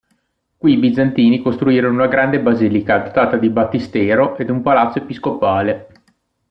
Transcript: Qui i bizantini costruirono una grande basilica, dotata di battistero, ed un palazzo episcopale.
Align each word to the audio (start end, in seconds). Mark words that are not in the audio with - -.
Qui 0.57 0.71
i 0.71 0.77
bizantini 0.77 1.43
costruirono 1.43 1.93
una 1.93 2.07
grande 2.07 2.39
basilica, 2.39 2.97
dotata 2.97 3.37
di 3.37 3.51
battistero, 3.51 4.35
ed 4.35 4.49
un 4.49 4.63
palazzo 4.63 4.97
episcopale. 4.97 5.89